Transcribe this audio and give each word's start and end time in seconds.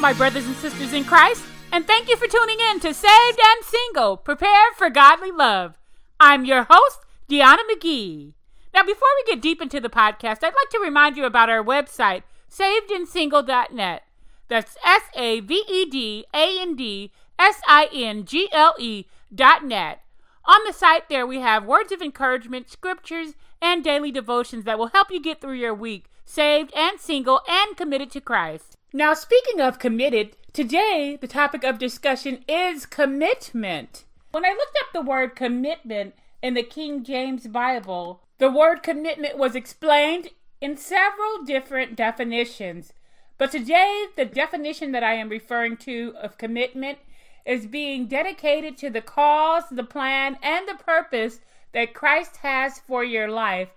my 0.00 0.12
brothers 0.14 0.46
and 0.46 0.56
sisters 0.56 0.94
in 0.94 1.04
Christ, 1.04 1.44
and 1.72 1.86
thank 1.86 2.08
you 2.08 2.16
for 2.16 2.26
tuning 2.26 2.56
in 2.70 2.80
to 2.80 2.94
Saved 2.94 3.38
and 3.38 3.64
Single, 3.64 4.16
Prepared 4.16 4.72
for 4.74 4.88
Godly 4.88 5.30
Love. 5.30 5.78
I'm 6.18 6.46
your 6.46 6.66
host, 6.70 7.00
Deanna 7.28 7.58
McGee. 7.70 8.32
Now, 8.72 8.82
before 8.82 9.08
we 9.16 9.30
get 9.30 9.42
deep 9.42 9.60
into 9.60 9.78
the 9.78 9.90
podcast, 9.90 10.38
I'd 10.42 10.54
like 10.54 10.70
to 10.70 10.80
remind 10.82 11.18
you 11.18 11.26
about 11.26 11.50
our 11.50 11.62
website, 11.62 12.22
savedandsingle.net. 12.50 14.02
That's 14.48 14.78
S 14.82 15.02
A 15.16 15.40
V 15.40 15.64
E 15.68 15.84
D 15.84 16.24
A 16.32 16.58
N 16.62 16.76
D 16.76 17.12
S 17.38 17.60
I 17.68 17.90
N 17.92 18.24
G 18.24 18.48
L 18.52 18.74
E 18.78 19.04
dot 19.34 19.66
net. 19.66 20.00
On 20.46 20.60
the 20.66 20.72
site 20.72 21.10
there, 21.10 21.26
we 21.26 21.40
have 21.40 21.66
words 21.66 21.92
of 21.92 22.00
encouragement, 22.00 22.70
scriptures, 22.70 23.34
and 23.60 23.84
daily 23.84 24.10
devotions 24.10 24.64
that 24.64 24.78
will 24.78 24.88
help 24.88 25.10
you 25.10 25.20
get 25.20 25.42
through 25.42 25.56
your 25.56 25.74
week, 25.74 26.06
saved 26.24 26.72
and 26.74 26.98
single 26.98 27.42
and 27.46 27.76
committed 27.76 28.10
to 28.12 28.20
Christ. 28.22 28.78
Now, 28.92 29.14
speaking 29.14 29.60
of 29.60 29.78
committed, 29.78 30.36
today 30.52 31.16
the 31.20 31.28
topic 31.28 31.62
of 31.62 31.78
discussion 31.78 32.44
is 32.48 32.86
commitment. 32.86 34.04
When 34.32 34.44
I 34.44 34.48
looked 34.48 34.76
up 34.80 34.92
the 34.92 35.00
word 35.00 35.36
commitment 35.36 36.16
in 36.42 36.54
the 36.54 36.64
King 36.64 37.04
James 37.04 37.46
Bible, 37.46 38.20
the 38.38 38.50
word 38.50 38.82
commitment 38.82 39.38
was 39.38 39.54
explained 39.54 40.30
in 40.60 40.76
several 40.76 41.44
different 41.44 41.94
definitions. 41.94 42.92
But 43.38 43.52
today, 43.52 44.06
the 44.16 44.24
definition 44.24 44.90
that 44.90 45.04
I 45.04 45.14
am 45.14 45.28
referring 45.28 45.76
to 45.78 46.12
of 46.20 46.36
commitment 46.36 46.98
is 47.46 47.66
being 47.68 48.08
dedicated 48.08 48.76
to 48.78 48.90
the 48.90 49.00
cause, 49.00 49.64
the 49.70 49.84
plan, 49.84 50.36
and 50.42 50.66
the 50.66 50.82
purpose 50.82 51.38
that 51.72 51.94
Christ 51.94 52.38
has 52.38 52.80
for 52.80 53.04
your 53.04 53.28
life, 53.28 53.68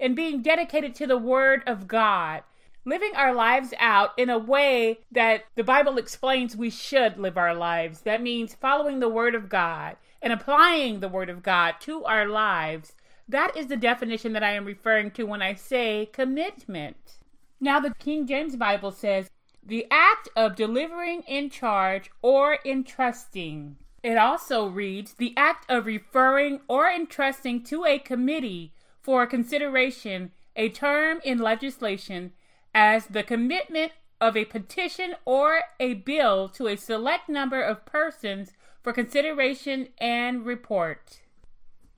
and 0.00 0.16
being 0.16 0.40
dedicated 0.40 0.94
to 0.94 1.06
the 1.06 1.18
Word 1.18 1.62
of 1.66 1.86
God 1.86 2.42
living 2.84 3.12
our 3.14 3.34
lives 3.34 3.72
out 3.78 4.10
in 4.18 4.28
a 4.28 4.38
way 4.38 4.98
that 5.10 5.44
the 5.54 5.64
Bible 5.64 5.98
explains 5.98 6.56
we 6.56 6.70
should 6.70 7.18
live 7.18 7.36
our 7.36 7.54
lives. 7.54 8.00
That 8.00 8.22
means 8.22 8.54
following 8.54 9.00
the 9.00 9.08
Word 9.08 9.34
of 9.34 9.48
God 9.48 9.96
and 10.20 10.32
applying 10.32 11.00
the 11.00 11.08
Word 11.08 11.30
of 11.30 11.42
God 11.42 11.74
to 11.80 12.04
our 12.04 12.26
lives. 12.26 12.94
That 13.28 13.56
is 13.56 13.68
the 13.68 13.76
definition 13.76 14.32
that 14.32 14.42
I 14.42 14.52
am 14.52 14.64
referring 14.64 15.12
to 15.12 15.24
when 15.24 15.42
I 15.42 15.54
say 15.54 16.10
commitment. 16.12 17.18
Now, 17.60 17.78
the 17.78 17.94
King 17.94 18.26
James 18.26 18.56
Bible 18.56 18.90
says, 18.90 19.30
the 19.64 19.86
act 19.90 20.28
of 20.34 20.56
delivering 20.56 21.22
in 21.22 21.48
charge 21.48 22.10
or 22.20 22.58
entrusting. 22.64 23.76
It 24.02 24.18
also 24.18 24.66
reads, 24.66 25.14
the 25.14 25.32
act 25.36 25.70
of 25.70 25.86
referring 25.86 26.60
or 26.66 26.90
entrusting 26.90 27.62
to 27.64 27.84
a 27.84 28.00
committee 28.00 28.72
for 29.00 29.24
consideration 29.26 30.32
a 30.56 30.68
term 30.68 31.20
in 31.24 31.38
legislation 31.38 32.32
as 32.74 33.06
the 33.06 33.22
commitment 33.22 33.92
of 34.20 34.36
a 34.36 34.44
petition 34.44 35.14
or 35.24 35.62
a 35.80 35.94
bill 35.94 36.48
to 36.48 36.68
a 36.68 36.76
select 36.76 37.28
number 37.28 37.60
of 37.60 37.84
persons 37.84 38.52
for 38.82 38.92
consideration 38.92 39.88
and 39.98 40.46
report. 40.46 41.20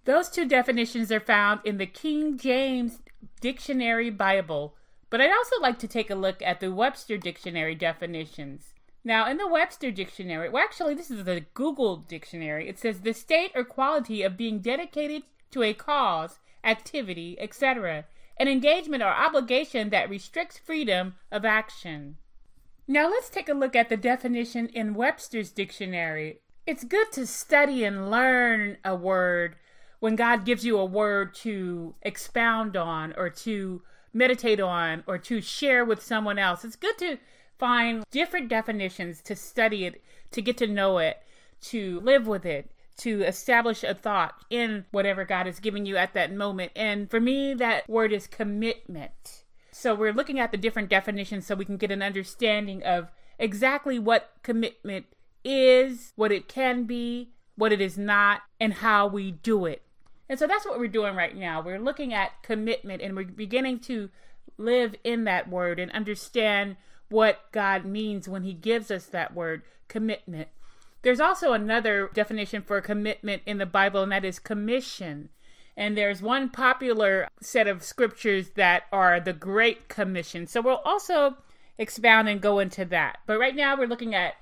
Those 0.05 0.29
two 0.29 0.47
definitions 0.47 1.11
are 1.11 1.21
found 1.21 1.61
in 1.65 1.79
the 1.79 1.87
King 1.87 2.37
James 2.37 3.01
Dictionary 3.41 4.11
Bible, 4.11 4.75
but 5.11 5.21
I'd 5.21 5.31
also 5.31 5.61
like 5.61 5.79
to 5.79 5.89
take 5.89 6.11
a 6.11 6.15
look 6.15 6.43
at 6.43 6.61
the 6.61 6.73
Webster 6.73 7.17
Dictionary 7.17 7.75
definitions. 7.75 8.75
Now, 9.03 9.31
in 9.31 9.37
the 9.37 9.49
Webster 9.49 9.91
Dictionary, 9.91 10.49
well, 10.49 10.63
actually, 10.63 10.95
this 10.95 11.11
is 11.11 11.25
the 11.25 11.45
Google 11.53 11.97
Dictionary, 11.97 12.69
it 12.69 12.79
says 12.79 13.01
the 13.01 13.13
state 13.13 13.53
or 13.55 13.65
quality 13.65 14.23
of 14.23 14.37
being 14.37 14.61
dedicated 14.61 15.23
to 15.51 15.63
a 15.63 15.75
cause, 15.75 16.39
activity, 16.65 17.37
etc., 17.39 18.07
an 18.37 18.49
engagement 18.49 19.03
or 19.03 19.09
obligation 19.09 19.91
that 19.91 20.11
restricts 20.11 20.59
freedom 20.59 21.15
of 21.31 21.45
action. 21.45 22.17
Now 22.87 23.09
let's 23.09 23.31
take 23.31 23.49
a 23.49 23.55
look 23.55 23.75
at 23.75 23.89
the 23.89 23.97
definition 23.97 24.69
in 24.69 24.95
Webster's 24.95 25.51
dictionary. 25.51 26.41
It's 26.67 26.85
good 26.85 27.13
to 27.13 27.27
study 27.27 27.85
and 27.85 28.11
learn 28.11 28.79
a 28.85 28.95
word 28.95 29.57
when 30.01 30.17
God 30.17 30.45
gives 30.45 30.65
you 30.65 30.79
a 30.79 30.85
word 30.85 31.35
to 31.37 31.95
expound 32.03 32.77
on 32.77 33.15
or 33.17 33.31
to 33.31 33.83
meditate 34.13 34.61
on 34.61 35.03
or 35.07 35.19
to 35.19 35.41
share 35.41 35.85
with 35.85 36.03
someone 36.03 36.39
else. 36.39 36.65
It's 36.65 36.77
good 36.77 36.99
to 36.99 37.19
find 37.59 38.05
different 38.11 38.49
definitions 38.49 39.23
to 39.23 39.37
study 39.37 39.87
it, 39.87 40.03
to 40.33 40.43
get 40.43 40.59
to 40.59 40.67
know 40.67 40.99
it, 40.99 41.23
to 41.63 42.01
live 42.01 42.27
with 42.27 42.45
it 42.45 42.71
to 42.99 43.23
establish 43.23 43.83
a 43.83 43.95
thought 43.95 44.35
in 44.51 44.85
whatever 44.91 45.25
God 45.25 45.47
is 45.47 45.61
giving 45.61 45.87
you 45.87 45.97
at 45.97 46.15
that 46.15 46.33
moment. 46.33 46.73
And 46.77 47.11
for 47.11 47.21
me, 47.21 47.55
that 47.55 47.89
word 47.89 48.13
is 48.13 48.27
commitment. 48.27 49.45
So 49.73 49.95
we're 49.95 50.13
looking 50.13 50.39
at 50.39 50.53
the 50.53 50.57
different 50.57 50.89
definitions 50.89 51.47
so 51.47 51.55
we 51.55 51.65
can 51.65 51.77
get 51.77 51.91
an 51.91 52.03
understanding 52.03 52.83
of 52.85 53.11
exactly 53.39 53.99
what 53.99 54.31
commitment 54.43 55.07
is, 55.45 56.13
what 56.17 56.33
it 56.33 56.49
can 56.49 56.85
be, 56.85 57.31
what 57.57 57.73
it 57.73 57.81
is 57.81 57.99
not, 57.99 58.43
and 58.61 58.75
how 58.75 59.07
we 59.07 59.33
do 59.33 59.67
it. 59.67 59.83
And 60.29 60.39
so 60.39 60.47
that's 60.47 60.65
what 60.65 60.79
we're 60.79 60.89
doing 60.89 61.15
right 61.15 61.37
now. 61.37 61.61
We're 61.61 61.81
looking 61.81 62.15
at 62.15 62.43
commitment 62.43 63.03
and 63.03 63.15
we're 63.15 63.25
beginning 63.25 63.81
to 63.81 64.11
live 64.57 64.95
in 65.05 65.25
that 65.25 65.49
word 65.49 65.79
and 65.79 65.91
understand 65.93 66.77
what 67.09 67.41
God 67.53 67.85
means 67.85 68.29
when 68.29 68.43
He 68.43 68.55
gives 68.55 68.91
us 68.91 69.07
that 69.07 69.35
word, 69.35 69.63
commitment. 69.89 70.49
There's 71.05 71.21
also 71.21 71.53
another 71.53 72.09
definition 72.15 72.63
for 72.63 72.81
commitment 72.81 73.43
in 73.45 73.59
the 73.59 73.67
Bible, 73.67 74.03
and 74.03 74.13
that 74.13 74.25
is 74.25 74.39
commission. 74.39 75.29
And 75.77 75.99
there's 75.99 76.23
one 76.23 76.49
popular 76.49 77.29
set 77.43 77.69
of 77.69 77.83
scriptures 77.83 78.53
that 78.55 78.85
are 78.91 79.21
the 79.21 79.35
Great 79.35 79.91
Commission. 79.91 80.47
So 80.47 80.63
we'll 80.63 80.81
also 80.83 81.37
expound 81.77 82.31
and 82.31 82.41
go 82.41 82.59
into 82.59 82.87
that. 82.87 83.19
But 83.27 83.39
right 83.39 83.55
now 83.55 83.77
we're 83.77 83.87
looking 83.87 84.15
at 84.15 84.37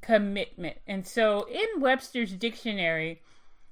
commitment. 0.00 0.78
And 0.84 1.06
so 1.06 1.46
in 1.48 1.80
Webster's 1.80 2.32
dictionary, 2.32 3.22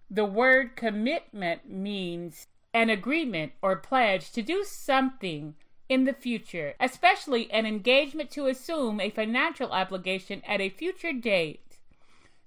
the 0.08 0.24
word 0.24 0.76
commitment 0.76 1.68
means 1.68 2.46
an 2.72 2.88
agreement 2.88 3.50
or 3.62 3.74
pledge 3.74 4.30
to 4.30 4.42
do 4.42 4.62
something 4.62 5.56
in 5.88 6.04
the 6.04 6.12
future, 6.12 6.74
especially 6.78 7.50
an 7.50 7.66
engagement 7.66 8.30
to 8.30 8.46
assume 8.46 9.00
a 9.00 9.10
financial 9.10 9.72
obligation 9.72 10.40
at 10.46 10.60
a 10.60 10.68
future 10.68 11.12
date 11.12 11.67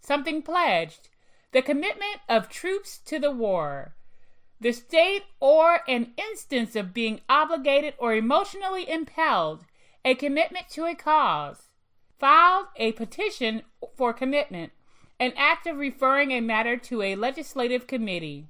something 0.01 0.41
pledged, 0.41 1.09
the 1.51 1.61
commitment 1.61 2.19
of 2.27 2.49
troops 2.49 2.97
to 3.05 3.19
the 3.19 3.31
war, 3.31 3.95
the 4.59 4.71
state 4.71 5.23
or 5.39 5.79
an 5.87 6.13
instance 6.17 6.75
of 6.75 6.93
being 6.93 7.21
obligated 7.29 7.93
or 7.97 8.13
emotionally 8.13 8.89
impelled, 8.89 9.65
a 10.03 10.15
commitment 10.15 10.69
to 10.69 10.85
a 10.85 10.95
cause, 10.95 11.69
filed 12.19 12.67
a 12.75 12.91
petition 12.93 13.63
for 13.95 14.13
commitment, 14.13 14.71
an 15.19 15.33
act 15.35 15.67
of 15.67 15.77
referring 15.77 16.31
a 16.31 16.41
matter 16.41 16.77
to 16.77 17.01
a 17.01 17.15
legislative 17.15 17.87
committee. 17.87 18.47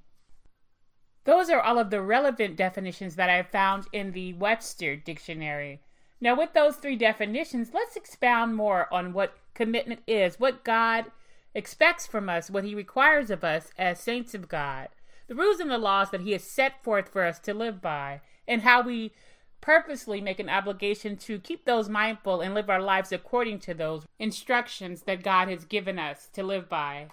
Those 1.23 1.49
are 1.49 1.61
all 1.61 1.77
of 1.77 1.89
the 1.89 2.01
relevant 2.01 2.55
definitions 2.55 3.15
that 3.15 3.29
I 3.29 3.43
found 3.43 3.87
in 3.93 4.11
the 4.11 4.33
Webster 4.33 4.95
Dictionary. 4.95 5.81
Now, 6.19 6.35
with 6.37 6.53
those 6.53 6.75
three 6.75 6.95
definitions, 6.95 7.71
let's 7.73 7.95
expound 7.95 8.55
more 8.55 8.91
on 8.93 9.13
what 9.13 9.37
commitment 9.53 10.01
is, 10.07 10.39
what 10.39 10.63
God 10.63 11.05
expects 11.53 12.07
from 12.07 12.29
us, 12.29 12.49
what 12.49 12.63
he 12.63 12.75
requires 12.75 13.29
of 13.29 13.43
us 13.43 13.71
as 13.77 13.99
saints 13.99 14.33
of 14.33 14.47
God, 14.47 14.89
the 15.27 15.35
rules 15.35 15.59
and 15.59 15.69
the 15.69 15.77
laws 15.77 16.11
that 16.11 16.21
he 16.21 16.31
has 16.31 16.43
set 16.43 16.83
forth 16.83 17.09
for 17.09 17.23
us 17.23 17.39
to 17.39 17.53
live 17.53 17.81
by, 17.81 18.21
and 18.47 18.61
how 18.61 18.81
we 18.81 19.13
purposely 19.61 20.19
make 20.19 20.39
an 20.39 20.49
obligation 20.49 21.15
to 21.15 21.39
keep 21.39 21.65
those 21.65 21.87
mindful 21.87 22.41
and 22.41 22.53
live 22.53 22.69
our 22.69 22.81
lives 22.81 23.11
according 23.11 23.59
to 23.59 23.73
those 23.73 24.05
instructions 24.17 25.03
that 25.03 25.23
God 25.23 25.47
has 25.47 25.65
given 25.65 25.99
us 25.99 26.27
to 26.33 26.43
live 26.43 26.67
by. 26.67 27.07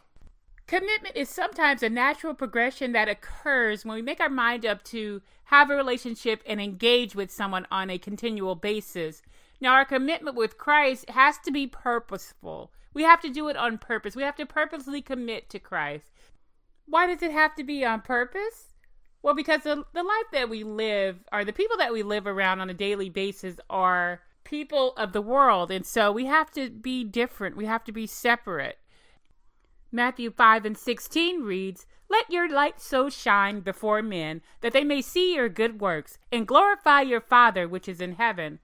Commitment 0.66 1.16
is 1.16 1.28
sometimes 1.28 1.82
a 1.82 1.88
natural 1.88 2.34
progression 2.34 2.92
that 2.92 3.08
occurs 3.08 3.84
when 3.84 3.94
we 3.94 4.02
make 4.02 4.20
our 4.20 4.28
mind 4.28 4.66
up 4.66 4.82
to 4.84 5.22
have 5.44 5.70
a 5.70 5.74
relationship 5.74 6.42
and 6.46 6.60
engage 6.60 7.14
with 7.14 7.30
someone 7.30 7.66
on 7.70 7.88
a 7.88 7.98
continual 7.98 8.54
basis. 8.54 9.22
Now, 9.60 9.74
our 9.74 9.84
commitment 9.84 10.36
with 10.36 10.58
Christ 10.58 11.10
has 11.10 11.38
to 11.38 11.50
be 11.50 11.66
purposeful. 11.66 12.72
We 12.94 13.02
have 13.02 13.20
to 13.22 13.30
do 13.30 13.48
it 13.48 13.56
on 13.56 13.78
purpose. 13.78 14.14
We 14.14 14.22
have 14.22 14.36
to 14.36 14.46
purposely 14.46 15.02
commit 15.02 15.50
to 15.50 15.58
Christ. 15.58 16.12
Why 16.86 17.06
does 17.06 17.22
it 17.22 17.32
have 17.32 17.54
to 17.56 17.64
be 17.64 17.84
on 17.84 18.00
purpose? 18.00 18.74
Well, 19.22 19.34
because 19.34 19.62
the, 19.62 19.84
the 19.92 20.02
life 20.02 20.26
that 20.32 20.48
we 20.48 20.62
live, 20.62 21.18
or 21.32 21.44
the 21.44 21.52
people 21.52 21.76
that 21.78 21.92
we 21.92 22.02
live 22.02 22.26
around 22.26 22.60
on 22.60 22.70
a 22.70 22.74
daily 22.74 23.10
basis, 23.10 23.56
are 23.68 24.20
people 24.44 24.94
of 24.96 25.12
the 25.12 25.20
world. 25.20 25.70
And 25.70 25.84
so 25.84 26.10
we 26.12 26.26
have 26.26 26.50
to 26.52 26.70
be 26.70 27.04
different. 27.04 27.56
We 27.56 27.66
have 27.66 27.84
to 27.84 27.92
be 27.92 28.06
separate. 28.06 28.78
Matthew 29.90 30.30
5 30.30 30.64
and 30.64 30.78
16 30.78 31.42
reads, 31.42 31.86
Let 32.08 32.30
your 32.30 32.48
light 32.48 32.80
so 32.80 33.10
shine 33.10 33.60
before 33.60 34.02
men 34.02 34.40
that 34.60 34.72
they 34.72 34.84
may 34.84 35.02
see 35.02 35.34
your 35.34 35.48
good 35.48 35.80
works 35.80 36.18
and 36.30 36.46
glorify 36.46 37.02
your 37.02 37.20
Father 37.20 37.66
which 37.66 37.88
is 37.88 38.00
in 38.00 38.12
heaven. 38.12 38.60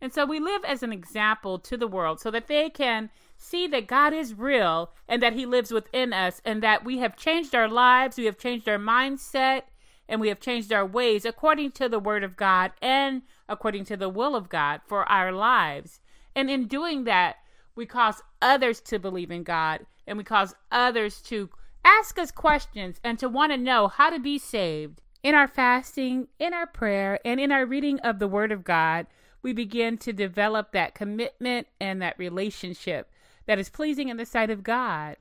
And 0.00 0.12
so 0.12 0.26
we 0.26 0.38
live 0.38 0.64
as 0.64 0.82
an 0.82 0.92
example 0.92 1.58
to 1.60 1.76
the 1.76 1.88
world 1.88 2.20
so 2.20 2.30
that 2.30 2.48
they 2.48 2.68
can 2.70 3.10
see 3.36 3.66
that 3.68 3.86
God 3.86 4.12
is 4.12 4.34
real 4.34 4.92
and 5.08 5.22
that 5.22 5.32
He 5.32 5.46
lives 5.46 5.70
within 5.70 6.12
us 6.12 6.40
and 6.44 6.62
that 6.62 6.84
we 6.84 6.98
have 6.98 7.16
changed 7.16 7.54
our 7.54 7.68
lives, 7.68 8.16
we 8.16 8.26
have 8.26 8.38
changed 8.38 8.68
our 8.68 8.78
mindset, 8.78 9.62
and 10.08 10.20
we 10.20 10.28
have 10.28 10.38
changed 10.40 10.72
our 10.72 10.86
ways 10.86 11.24
according 11.24 11.72
to 11.72 11.88
the 11.88 11.98
Word 11.98 12.22
of 12.24 12.36
God 12.36 12.72
and 12.80 13.22
according 13.48 13.84
to 13.86 13.96
the 13.96 14.08
will 14.08 14.36
of 14.36 14.48
God 14.48 14.80
for 14.86 15.04
our 15.10 15.32
lives. 15.32 16.00
And 16.34 16.50
in 16.50 16.66
doing 16.68 17.04
that, 17.04 17.36
We 17.76 17.84
cause 17.84 18.22
others 18.40 18.80
to 18.80 18.98
believe 18.98 19.30
in 19.30 19.42
God, 19.42 19.84
and 20.06 20.16
we 20.16 20.24
cause 20.24 20.54
others 20.72 21.20
to 21.22 21.50
ask 21.84 22.18
us 22.18 22.30
questions 22.30 22.98
and 23.04 23.18
to 23.18 23.28
want 23.28 23.52
to 23.52 23.58
know 23.58 23.88
how 23.88 24.08
to 24.10 24.18
be 24.18 24.38
saved. 24.38 25.02
In 25.22 25.34
our 25.34 25.48
fasting, 25.48 26.28
in 26.38 26.54
our 26.54 26.66
prayer, 26.66 27.18
and 27.24 27.40
in 27.40 27.50
our 27.50 27.66
reading 27.66 27.98
of 28.00 28.18
the 28.18 28.28
Word 28.28 28.52
of 28.52 28.64
God, 28.64 29.06
we 29.46 29.52
begin 29.52 29.96
to 29.96 30.12
develop 30.12 30.72
that 30.72 30.92
commitment 30.92 31.68
and 31.80 32.02
that 32.02 32.18
relationship 32.18 33.08
that 33.46 33.60
is 33.60 33.68
pleasing 33.68 34.08
in 34.08 34.16
the 34.16 34.26
sight 34.26 34.50
of 34.50 34.64
God. 34.64 35.16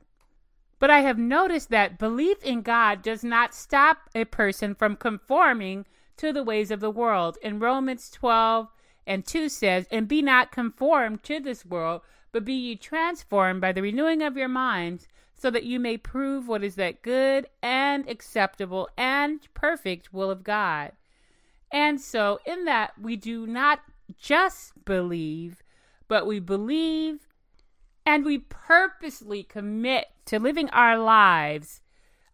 But 0.79 0.89
I 0.89 1.01
have 1.01 1.19
noticed 1.19 1.69
that 1.69 1.99
belief 1.99 2.41
in 2.41 2.63
God 2.63 3.03
does 3.03 3.23
not 3.23 3.53
stop 3.53 4.09
a 4.15 4.25
person 4.25 4.73
from 4.73 4.95
conforming 4.95 5.85
to 6.17 6.33
the 6.33 6.41
ways 6.41 6.71
of 6.71 6.79
the 6.79 6.89
world. 6.89 7.37
In 7.43 7.59
Romans 7.59 8.09
12 8.09 8.67
and 9.05 9.23
2 9.23 9.47
says, 9.47 9.85
And 9.91 10.07
be 10.07 10.23
not 10.23 10.51
conformed 10.51 11.21
to 11.25 11.39
this 11.39 11.63
world, 11.63 12.01
but 12.31 12.43
be 12.43 12.53
ye 12.53 12.75
transformed 12.77 13.61
by 13.61 13.73
the 13.73 13.83
renewing 13.83 14.23
of 14.23 14.35
your 14.35 14.47
minds, 14.47 15.07
so 15.35 15.51
that 15.51 15.65
you 15.65 15.79
may 15.79 15.97
prove 15.97 16.47
what 16.47 16.63
is 16.63 16.73
that 16.77 17.03
good 17.03 17.45
and 17.61 18.09
acceptable 18.09 18.89
and 18.97 19.47
perfect 19.53 20.11
will 20.11 20.31
of 20.31 20.43
God. 20.43 20.93
And 21.71 22.01
so, 22.01 22.39
in 22.43 22.65
that, 22.65 22.93
we 22.99 23.15
do 23.15 23.45
not 23.45 23.81
just 24.17 24.85
believe, 24.85 25.63
but 26.07 26.27
we 26.27 26.39
believe 26.39 27.27
and 28.05 28.23
we 28.23 28.37
purposely 28.37 29.43
commit 29.43 30.07
to 30.25 30.39
living 30.39 30.69
our 30.69 30.97
lives 30.97 31.81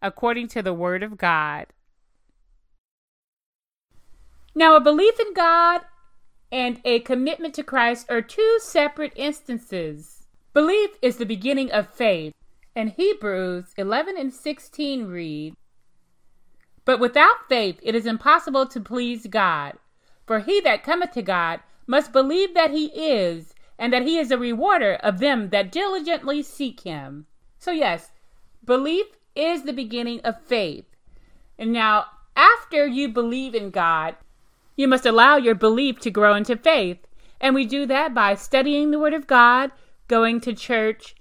according 0.02 0.48
to 0.48 0.62
the 0.62 0.74
Word 0.74 1.02
of 1.02 1.16
God. 1.16 1.66
Now, 4.54 4.76
a 4.76 4.80
belief 4.80 5.18
in 5.18 5.32
God 5.32 5.82
and 6.50 6.80
a 6.84 7.00
commitment 7.00 7.54
to 7.54 7.62
Christ 7.62 8.06
are 8.10 8.20
two 8.20 8.58
separate 8.60 9.12
instances. 9.16 10.26
Belief 10.52 10.90
is 11.00 11.16
the 11.16 11.24
beginning 11.24 11.72
of 11.72 11.88
faith. 11.88 12.34
And 12.76 12.90
Hebrews 12.90 13.72
11 13.76 14.16
and 14.18 14.32
16 14.32 15.06
read, 15.06 15.54
But 16.84 17.00
without 17.00 17.48
faith 17.48 17.78
it 17.82 17.94
is 17.94 18.06
impossible 18.06 18.66
to 18.66 18.80
please 18.80 19.26
God. 19.26 19.74
For 20.26 20.40
he 20.40 20.60
that 20.60 20.84
cometh 20.84 21.12
to 21.12 21.22
God 21.22 21.60
must 21.86 22.12
believe 22.12 22.54
that 22.54 22.70
he 22.70 22.86
is, 22.86 23.54
and 23.78 23.92
that 23.92 24.02
he 24.02 24.18
is 24.18 24.30
a 24.30 24.38
rewarder 24.38 24.94
of 25.02 25.18
them 25.18 25.50
that 25.50 25.72
diligently 25.72 26.42
seek 26.42 26.80
him. 26.80 27.26
So, 27.58 27.70
yes, 27.70 28.12
belief 28.64 29.06
is 29.34 29.62
the 29.62 29.72
beginning 29.72 30.20
of 30.20 30.42
faith. 30.42 30.84
And 31.58 31.72
now, 31.72 32.06
after 32.36 32.86
you 32.86 33.08
believe 33.08 33.54
in 33.54 33.70
God, 33.70 34.16
you 34.76 34.88
must 34.88 35.06
allow 35.06 35.36
your 35.36 35.54
belief 35.54 36.00
to 36.00 36.10
grow 36.10 36.34
into 36.34 36.56
faith. 36.56 36.98
And 37.40 37.54
we 37.54 37.66
do 37.66 37.86
that 37.86 38.14
by 38.14 38.34
studying 38.36 38.90
the 38.90 38.98
Word 38.98 39.14
of 39.14 39.26
God, 39.26 39.72
going 40.08 40.40
to 40.42 40.54
church, 40.54 41.14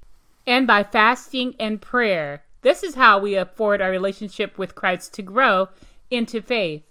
and 0.45 0.67
by 0.67 0.83
fasting 0.83 1.55
and 1.59 1.81
prayer. 1.81 2.43
This 2.61 2.83
is 2.83 2.95
how 2.95 3.19
we 3.19 3.35
afford 3.35 3.81
our 3.81 3.89
relationship 3.89 4.57
with 4.57 4.75
Christ 4.75 5.13
to 5.15 5.21
grow 5.21 5.69
into 6.09 6.41
faith. 6.41 6.83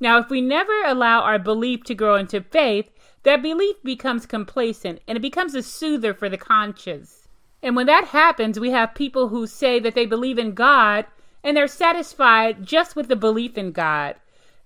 Now, 0.00 0.18
if 0.18 0.30
we 0.30 0.40
never 0.40 0.84
allow 0.84 1.22
our 1.22 1.38
belief 1.38 1.82
to 1.84 1.94
grow 1.94 2.14
into 2.14 2.40
faith, 2.40 2.90
that 3.24 3.42
belief 3.42 3.76
becomes 3.82 4.26
complacent 4.26 5.00
and 5.08 5.16
it 5.16 5.20
becomes 5.20 5.54
a 5.54 5.62
soother 5.62 6.14
for 6.14 6.28
the 6.28 6.38
conscience. 6.38 7.28
And 7.62 7.74
when 7.74 7.86
that 7.86 8.04
happens, 8.04 8.60
we 8.60 8.70
have 8.70 8.94
people 8.94 9.28
who 9.28 9.46
say 9.46 9.80
that 9.80 9.94
they 9.94 10.06
believe 10.06 10.38
in 10.38 10.54
God 10.54 11.06
and 11.42 11.56
they're 11.56 11.66
satisfied 11.66 12.64
just 12.64 12.94
with 12.94 13.08
the 13.08 13.16
belief 13.16 13.58
in 13.58 13.72
God. 13.72 14.14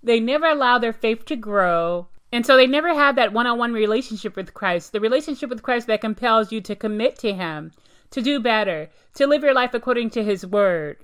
They 0.02 0.20
never 0.20 0.46
allow 0.46 0.78
their 0.78 0.92
faith 0.92 1.24
to 1.26 1.36
grow. 1.36 2.08
And 2.30 2.44
so 2.44 2.56
they 2.56 2.66
never 2.66 2.94
have 2.94 3.16
that 3.16 3.32
one 3.32 3.46
on 3.46 3.58
one 3.58 3.72
relationship 3.72 4.36
with 4.36 4.54
Christ, 4.54 4.92
the 4.92 5.00
relationship 5.00 5.48
with 5.48 5.62
Christ 5.62 5.86
that 5.86 6.00
compels 6.00 6.52
you 6.52 6.60
to 6.62 6.76
commit 6.76 7.16
to 7.20 7.32
Him, 7.32 7.72
to 8.10 8.20
do 8.20 8.40
better, 8.40 8.90
to 9.14 9.26
live 9.26 9.42
your 9.42 9.54
life 9.54 9.74
according 9.74 10.10
to 10.10 10.24
His 10.24 10.46
Word. 10.46 10.98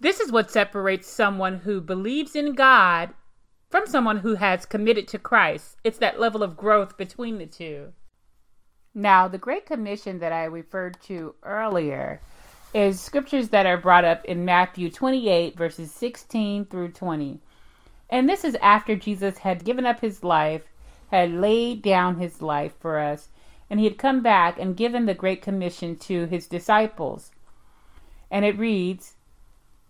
This 0.00 0.20
is 0.20 0.32
what 0.32 0.50
separates 0.50 1.08
someone 1.08 1.58
who 1.58 1.80
believes 1.80 2.34
in 2.34 2.54
God 2.54 3.10
from 3.74 3.88
someone 3.88 4.18
who 4.18 4.36
has 4.36 4.64
committed 4.64 5.08
to 5.08 5.18
Christ. 5.18 5.76
It's 5.82 5.98
that 5.98 6.20
level 6.20 6.44
of 6.44 6.56
growth 6.56 6.96
between 6.96 7.38
the 7.38 7.46
two. 7.46 7.92
Now, 8.94 9.26
the 9.26 9.36
Great 9.36 9.66
Commission 9.66 10.20
that 10.20 10.30
I 10.30 10.44
referred 10.44 10.96
to 11.06 11.34
earlier 11.42 12.20
is 12.72 13.00
scriptures 13.00 13.48
that 13.48 13.66
are 13.66 13.76
brought 13.76 14.04
up 14.04 14.24
in 14.26 14.44
Matthew 14.44 14.92
28, 14.92 15.56
verses 15.56 15.90
16 15.90 16.66
through 16.66 16.92
20. 16.92 17.40
And 18.08 18.28
this 18.28 18.44
is 18.44 18.56
after 18.62 18.94
Jesus 18.94 19.38
had 19.38 19.64
given 19.64 19.86
up 19.86 19.98
his 19.98 20.22
life, 20.22 20.62
had 21.10 21.32
laid 21.32 21.82
down 21.82 22.20
his 22.20 22.40
life 22.40 22.74
for 22.78 23.00
us, 23.00 23.30
and 23.68 23.80
he 23.80 23.86
had 23.86 23.98
come 23.98 24.22
back 24.22 24.56
and 24.56 24.76
given 24.76 25.06
the 25.06 25.14
Great 25.14 25.42
Commission 25.42 25.96
to 25.96 26.26
his 26.26 26.46
disciples. 26.46 27.32
And 28.30 28.44
it 28.44 28.56
reads 28.56 29.14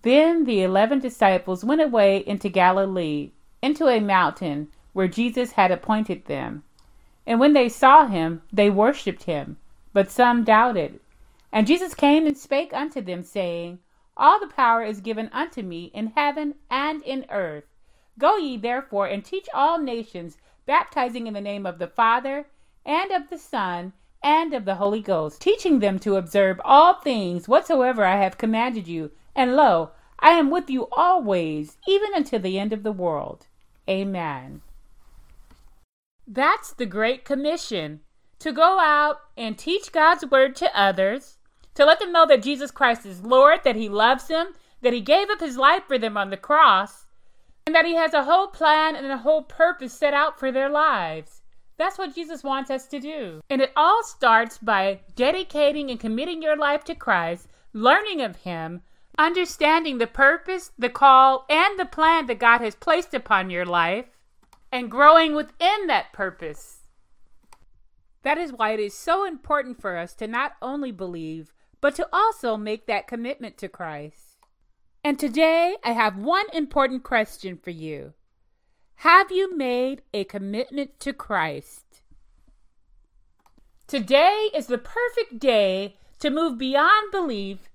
Then 0.00 0.44
the 0.44 0.62
eleven 0.62 1.00
disciples 1.00 1.66
went 1.66 1.82
away 1.82 2.24
into 2.26 2.48
Galilee, 2.48 3.32
into 3.64 3.88
a 3.88 3.98
mountain 3.98 4.68
where 4.92 5.08
Jesus 5.08 5.52
had 5.52 5.70
appointed 5.70 6.26
them. 6.26 6.62
And 7.26 7.40
when 7.40 7.54
they 7.54 7.70
saw 7.70 8.06
him, 8.06 8.42
they 8.52 8.68
worshipped 8.68 9.22
him, 9.22 9.56
but 9.94 10.10
some 10.10 10.44
doubted. 10.44 11.00
And 11.50 11.66
Jesus 11.66 11.94
came 11.94 12.26
and 12.26 12.36
spake 12.36 12.74
unto 12.74 13.00
them, 13.00 13.22
saying, 13.22 13.78
All 14.18 14.38
the 14.38 14.48
power 14.48 14.82
is 14.82 15.00
given 15.00 15.30
unto 15.32 15.62
me 15.62 15.90
in 15.94 16.08
heaven 16.08 16.56
and 16.70 17.02
in 17.04 17.24
earth. 17.30 17.64
Go 18.18 18.36
ye 18.36 18.58
therefore 18.58 19.06
and 19.06 19.24
teach 19.24 19.48
all 19.54 19.78
nations, 19.78 20.36
baptizing 20.66 21.26
in 21.26 21.32
the 21.32 21.40
name 21.40 21.64
of 21.64 21.78
the 21.78 21.88
Father, 21.88 22.46
and 22.84 23.10
of 23.12 23.30
the 23.30 23.38
Son, 23.38 23.94
and 24.22 24.52
of 24.52 24.66
the 24.66 24.74
Holy 24.74 25.00
Ghost, 25.00 25.40
teaching 25.40 25.78
them 25.78 25.98
to 26.00 26.16
observe 26.16 26.60
all 26.66 27.00
things 27.00 27.48
whatsoever 27.48 28.04
I 28.04 28.16
have 28.16 28.36
commanded 28.36 28.86
you. 28.86 29.10
And 29.34 29.56
lo, 29.56 29.92
I 30.18 30.32
am 30.32 30.50
with 30.50 30.68
you 30.68 30.88
always, 30.92 31.78
even 31.88 32.12
unto 32.14 32.38
the 32.38 32.58
end 32.58 32.74
of 32.74 32.82
the 32.82 32.92
world. 32.92 33.46
Amen. 33.88 34.62
That's 36.26 36.72
the 36.72 36.86
Great 36.86 37.24
Commission 37.24 38.00
to 38.38 38.52
go 38.52 38.78
out 38.80 39.20
and 39.36 39.58
teach 39.58 39.92
God's 39.92 40.24
Word 40.26 40.56
to 40.56 40.78
others, 40.78 41.38
to 41.74 41.84
let 41.84 42.00
them 42.00 42.12
know 42.12 42.26
that 42.26 42.42
Jesus 42.42 42.70
Christ 42.70 43.04
is 43.04 43.22
Lord, 43.22 43.60
that 43.64 43.76
He 43.76 43.88
loves 43.88 44.28
them, 44.28 44.54
that 44.80 44.92
He 44.92 45.00
gave 45.00 45.28
up 45.30 45.40
His 45.40 45.56
life 45.56 45.84
for 45.86 45.98
them 45.98 46.16
on 46.16 46.30
the 46.30 46.36
cross, 46.36 47.06
and 47.66 47.74
that 47.74 47.84
He 47.84 47.94
has 47.94 48.14
a 48.14 48.24
whole 48.24 48.48
plan 48.48 48.96
and 48.96 49.06
a 49.06 49.18
whole 49.18 49.42
purpose 49.42 49.92
set 49.92 50.14
out 50.14 50.38
for 50.38 50.50
their 50.50 50.70
lives. 50.70 51.42
That's 51.76 51.98
what 51.98 52.14
Jesus 52.14 52.44
wants 52.44 52.70
us 52.70 52.86
to 52.88 53.00
do. 53.00 53.40
And 53.50 53.60
it 53.60 53.72
all 53.76 54.02
starts 54.04 54.58
by 54.58 55.00
dedicating 55.16 55.90
and 55.90 55.98
committing 55.98 56.40
your 56.42 56.56
life 56.56 56.84
to 56.84 56.94
Christ, 56.94 57.48
learning 57.72 58.22
of 58.22 58.36
Him, 58.36 58.82
understanding 59.18 59.98
the 59.98 60.06
purpose, 60.06 60.72
the 60.78 60.88
call, 60.88 61.46
and 61.48 61.78
the 61.78 61.84
plan 61.84 62.26
that 62.26 62.38
God 62.38 62.60
has 62.60 62.74
placed 62.74 63.14
upon 63.14 63.50
your 63.50 63.64
life, 63.64 64.06
and 64.72 64.90
growing 64.90 65.34
within 65.34 65.86
that 65.86 66.12
purpose. 66.12 66.80
That 68.22 68.38
is 68.38 68.52
why 68.52 68.72
it 68.72 68.80
is 68.80 68.94
so 68.94 69.24
important 69.24 69.80
for 69.80 69.96
us 69.96 70.14
to 70.14 70.26
not 70.26 70.52
only 70.60 70.90
believe, 70.90 71.52
but 71.80 71.94
to 71.96 72.08
also 72.12 72.56
make 72.56 72.86
that 72.86 73.06
commitment 73.06 73.58
to 73.58 73.68
Christ. 73.68 74.38
And 75.04 75.18
today 75.18 75.76
I 75.84 75.92
have 75.92 76.16
one 76.16 76.46
important 76.52 77.04
question 77.04 77.58
for 77.62 77.70
you. 77.70 78.14
Have 78.96 79.30
you 79.30 79.54
made 79.54 80.02
a 80.14 80.24
commitment 80.24 80.98
to 81.00 81.12
Christ? 81.12 82.00
Today 83.86 84.48
is 84.54 84.66
the 84.66 84.78
perfect 84.78 85.38
day 85.38 85.98
to 86.20 86.30
move 86.30 86.56
beyond 86.56 87.12
belief 87.12 87.68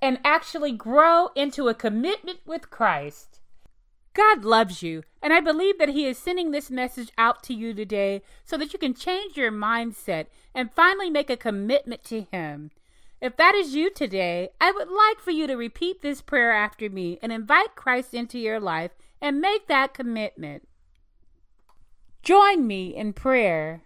and 0.00 0.18
actually 0.24 0.72
grow 0.72 1.28
into 1.34 1.68
a 1.68 1.74
commitment 1.74 2.40
with 2.46 2.70
Christ. 2.70 3.40
God 4.14 4.44
loves 4.44 4.82
you, 4.82 5.04
and 5.22 5.32
I 5.32 5.40
believe 5.40 5.78
that 5.78 5.90
He 5.90 6.06
is 6.06 6.18
sending 6.18 6.50
this 6.50 6.70
message 6.70 7.10
out 7.16 7.42
to 7.44 7.54
you 7.54 7.72
today 7.72 8.22
so 8.44 8.56
that 8.56 8.72
you 8.72 8.78
can 8.78 8.94
change 8.94 9.36
your 9.36 9.52
mindset 9.52 10.26
and 10.54 10.72
finally 10.72 11.10
make 11.10 11.30
a 11.30 11.36
commitment 11.36 12.02
to 12.04 12.22
Him. 12.32 12.70
If 13.20 13.36
that 13.36 13.54
is 13.54 13.74
you 13.74 13.90
today, 13.90 14.50
I 14.60 14.70
would 14.70 14.88
like 14.88 15.20
for 15.20 15.30
you 15.30 15.46
to 15.46 15.54
repeat 15.54 16.02
this 16.02 16.20
prayer 16.20 16.52
after 16.52 16.88
me 16.88 17.18
and 17.22 17.32
invite 17.32 17.74
Christ 17.74 18.14
into 18.14 18.38
your 18.38 18.60
life 18.60 18.92
and 19.20 19.40
make 19.40 19.66
that 19.66 19.94
commitment. 19.94 20.68
Join 22.22 22.66
me 22.66 22.94
in 22.94 23.12
prayer. 23.12 23.82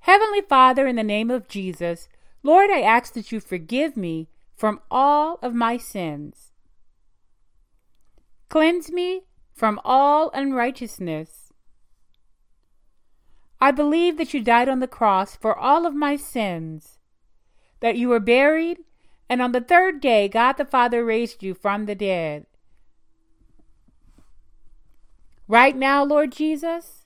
Heavenly 0.00 0.40
Father, 0.40 0.86
in 0.86 0.96
the 0.96 1.02
name 1.02 1.30
of 1.30 1.48
Jesus, 1.48 2.08
Lord, 2.42 2.70
I 2.70 2.80
ask 2.80 3.14
that 3.14 3.30
you 3.30 3.40
forgive 3.40 3.96
me 3.96 4.28
from 4.62 4.78
all 4.92 5.40
of 5.42 5.52
my 5.52 5.76
sins. 5.76 6.52
Cleanse 8.48 8.92
me 8.92 9.22
from 9.52 9.80
all 9.84 10.30
unrighteousness. 10.34 11.52
I 13.60 13.72
believe 13.72 14.18
that 14.18 14.32
you 14.32 14.40
died 14.40 14.68
on 14.68 14.78
the 14.78 14.86
cross 14.86 15.34
for 15.34 15.58
all 15.58 15.84
of 15.84 15.96
my 15.96 16.14
sins 16.14 17.00
that 17.80 17.96
you 17.96 18.08
were 18.08 18.20
buried, 18.20 18.78
and 19.28 19.42
on 19.42 19.50
the 19.50 19.60
third 19.60 20.00
day 20.00 20.28
God 20.28 20.52
the 20.52 20.64
Father 20.64 21.04
raised 21.04 21.42
you 21.42 21.54
from 21.54 21.86
the 21.86 21.96
dead. 21.96 22.46
Right 25.48 25.76
now, 25.76 26.04
Lord 26.04 26.30
Jesus, 26.30 27.04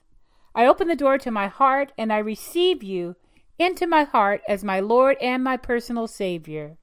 I 0.53 0.67
open 0.67 0.87
the 0.87 0.95
door 0.95 1.17
to 1.17 1.31
my 1.31 1.47
heart 1.47 1.91
and 1.97 2.13
I 2.13 2.19
receive 2.19 2.83
you 2.83 3.15
into 3.57 3.87
my 3.87 4.03
heart 4.03 4.43
as 4.47 4.63
my 4.63 4.79
Lord 4.79 5.17
and 5.19 5.43
my 5.43 5.57
personal 5.57 6.05
Savior. 6.05 6.77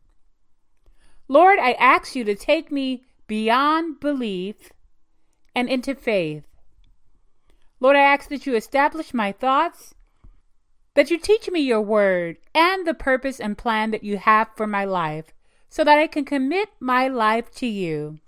Lord, 1.28 1.58
I 1.58 1.72
ask 1.72 2.14
you 2.14 2.24
to 2.24 2.34
take 2.34 2.70
me 2.70 3.04
beyond 3.26 4.00
belief 4.00 4.72
and 5.54 5.68
into 5.68 5.94
faith. 5.94 6.44
Lord, 7.80 7.96
I 7.96 8.00
ask 8.00 8.28
that 8.28 8.46
you 8.46 8.54
establish 8.54 9.14
my 9.14 9.32
thoughts, 9.32 9.94
that 10.94 11.10
you 11.10 11.18
teach 11.18 11.50
me 11.50 11.60
your 11.60 11.80
word 11.80 12.36
and 12.54 12.86
the 12.86 12.94
purpose 12.94 13.40
and 13.40 13.58
plan 13.58 13.90
that 13.90 14.04
you 14.04 14.18
have 14.18 14.48
for 14.56 14.66
my 14.66 14.84
life, 14.84 15.26
so 15.68 15.82
that 15.82 15.98
I 15.98 16.06
can 16.06 16.24
commit 16.24 16.68
my 16.78 17.08
life 17.08 17.50
to 17.56 17.66
you. 17.66 18.20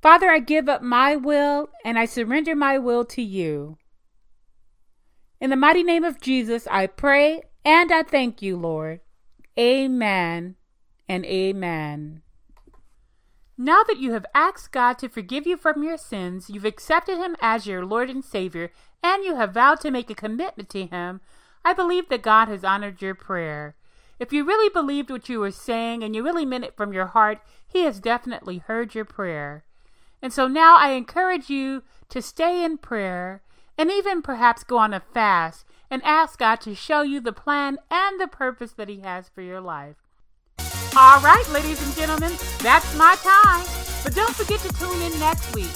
Father, 0.00 0.30
I 0.30 0.38
give 0.38 0.68
up 0.68 0.82
my 0.82 1.16
will 1.16 1.68
and 1.84 1.98
I 1.98 2.06
surrender 2.06 2.54
my 2.54 2.78
will 2.78 3.04
to 3.06 3.22
you. 3.22 3.76
In 5.40 5.50
the 5.50 5.56
mighty 5.56 5.82
name 5.82 6.04
of 6.04 6.20
Jesus, 6.20 6.66
I 6.70 6.86
pray 6.86 7.42
and 7.64 7.92
I 7.92 8.02
thank 8.02 8.40
you, 8.40 8.56
Lord. 8.56 9.00
Amen 9.58 10.56
and 11.10 11.26
amen. 11.26 12.22
Now 13.58 13.82
that 13.88 13.98
you 13.98 14.12
have 14.12 14.26
asked 14.32 14.70
God 14.70 14.96
to 15.00 15.08
forgive 15.08 15.44
you 15.44 15.56
from 15.56 15.82
your 15.82 15.98
sins, 15.98 16.48
you've 16.48 16.64
accepted 16.64 17.18
Him 17.18 17.34
as 17.40 17.66
your 17.66 17.84
Lord 17.84 18.08
and 18.08 18.24
Savior, 18.24 18.70
and 19.02 19.24
you 19.24 19.34
have 19.34 19.54
vowed 19.54 19.80
to 19.80 19.90
make 19.90 20.08
a 20.08 20.14
commitment 20.14 20.68
to 20.70 20.86
Him, 20.86 21.20
I 21.64 21.72
believe 21.72 22.08
that 22.10 22.22
God 22.22 22.46
has 22.46 22.62
honored 22.62 23.02
your 23.02 23.16
prayer. 23.16 23.74
If 24.20 24.32
you 24.32 24.44
really 24.44 24.72
believed 24.72 25.10
what 25.10 25.28
you 25.28 25.40
were 25.40 25.50
saying 25.50 26.04
and 26.04 26.14
you 26.14 26.22
really 26.22 26.46
meant 26.46 26.64
it 26.64 26.76
from 26.76 26.92
your 26.92 27.06
heart, 27.06 27.40
He 27.66 27.82
has 27.82 27.98
definitely 27.98 28.58
heard 28.58 28.94
your 28.94 29.04
prayer. 29.04 29.64
And 30.22 30.32
so 30.32 30.46
now 30.46 30.76
I 30.78 30.90
encourage 30.90 31.50
you 31.50 31.82
to 32.10 32.22
stay 32.22 32.64
in 32.64 32.78
prayer 32.78 33.42
and 33.76 33.90
even 33.90 34.22
perhaps 34.22 34.62
go 34.62 34.78
on 34.78 34.94
a 34.94 35.00
fast 35.00 35.66
and 35.90 36.04
ask 36.04 36.38
God 36.38 36.60
to 36.60 36.74
show 36.76 37.02
you 37.02 37.18
the 37.18 37.32
plan 37.32 37.78
and 37.90 38.20
the 38.20 38.28
purpose 38.28 38.70
that 38.74 38.88
He 38.88 39.00
has 39.00 39.28
for 39.28 39.42
your 39.42 39.60
life. 39.60 39.96
All 40.96 41.20
right, 41.20 41.48
ladies 41.50 41.80
and 41.86 41.94
gentlemen, 41.94 42.32
that's 42.58 42.94
my 42.96 43.14
time. 43.22 43.64
But 44.02 44.14
don't 44.14 44.34
forget 44.34 44.58
to 44.60 44.72
tune 44.74 45.00
in 45.02 45.16
next 45.20 45.54
week 45.54 45.70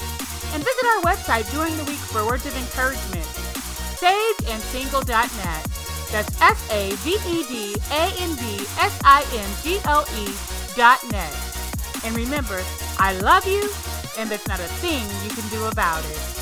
and 0.52 0.62
visit 0.62 0.84
our 0.84 1.02
website 1.02 1.48
during 1.52 1.76
the 1.76 1.84
week 1.84 1.98
for 1.98 2.26
words 2.26 2.46
of 2.46 2.56
encouragement. 2.56 3.24
SavedandSingle.net. 4.02 5.66
That's 6.10 6.42
S 6.42 6.70
A 6.70 6.90
V 6.96 7.16
E 7.28 7.44
D 7.48 7.76
A 7.92 8.12
N 8.18 8.34
D 8.34 8.66
S 8.80 9.00
I 9.04 9.24
N 9.32 9.50
G 9.62 9.78
O 9.86 10.04
E 10.18 10.26
dot. 10.76 11.00
And 12.04 12.16
remember, 12.16 12.60
I 12.98 13.16
love 13.20 13.46
you, 13.46 13.70
and 14.18 14.28
there's 14.28 14.46
not 14.48 14.58
a 14.58 14.68
thing 14.82 15.06
you 15.22 15.30
can 15.30 15.48
do 15.48 15.64
about 15.66 16.04
it. 16.04 16.34